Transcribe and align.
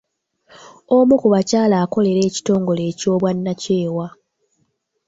Omu 0.95 1.13
ku 1.21 1.27
bakyala 1.33 1.75
akolera 1.83 2.23
kitongole 2.35 2.81
eky'obwannakyewa. 2.91 4.07